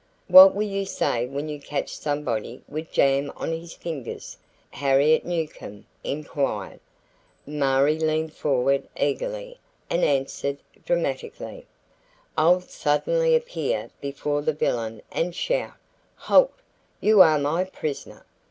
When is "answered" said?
10.03-10.57